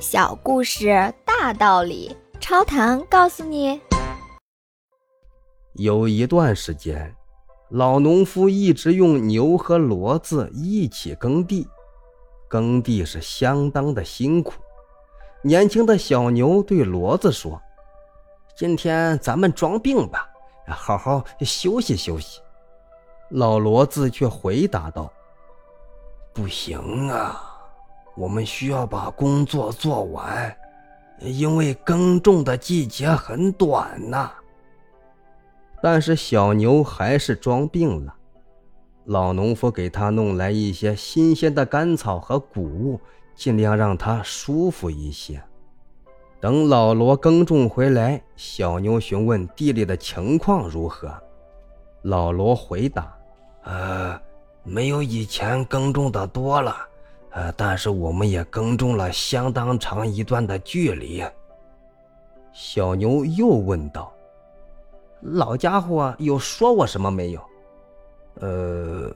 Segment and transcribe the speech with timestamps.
[0.00, 3.80] 小故事大道理，超糖告诉你。
[5.72, 7.12] 有一段时间，
[7.70, 11.66] 老农夫一直用牛和骡子一起耕地，
[12.46, 14.54] 耕地是相当的辛苦。
[15.42, 17.60] 年轻的小牛对骡子说
[18.56, 20.28] ：“今天咱们装病吧，
[20.68, 22.40] 好好休息休息。”
[23.30, 25.12] 老骡子却回答道
[26.32, 27.47] ：“不行啊，
[28.18, 30.54] 我们需要把工作做完，
[31.20, 34.32] 因为耕种的季节很短呐。”
[35.80, 38.14] 但是小牛还是装病了。
[39.04, 43.00] 老农夫给他弄来一些新鲜的干草和谷物。
[43.38, 45.40] 尽量让他舒服一些。
[46.40, 51.08] 等老罗耕种回来，小牛询问地里的情况如何。
[52.02, 53.16] 老罗回答
[53.62, 54.20] ：“呃，
[54.64, 56.87] 没有以前耕种的多了，
[57.56, 61.24] 但是我们也耕种了相当长一段的距离。”
[62.52, 64.12] 小牛又问道
[65.22, 67.40] ：“老家伙有说我什么没有
[68.40, 69.10] ？”“呃，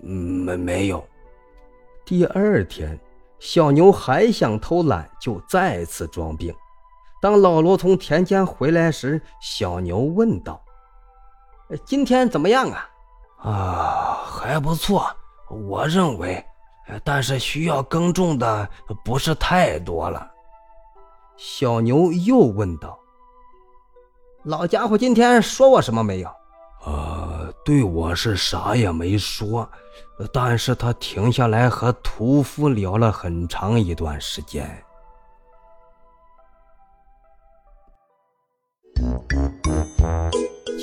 [0.00, 1.04] 没没有。”
[2.04, 2.98] 第二天。
[3.42, 6.54] 小牛还想偷懒，就再次装病。
[7.22, 10.62] 当老罗从田间回来时，小牛问道
[11.86, 12.86] ：“今天怎么样啊
[13.40, 15.06] ？”“啊，还不错，
[15.48, 16.44] 我认为，
[17.04, 18.68] 但是需要耕种的
[19.04, 20.26] 不是太多了。”
[21.36, 22.98] 小牛又问道
[24.44, 26.30] ：“老家伙今天说我什么没有
[26.84, 29.68] ？”“呃，对我是啥也没说。”
[30.34, 34.84] 但是他停下来和屠夫聊了很长一段时间。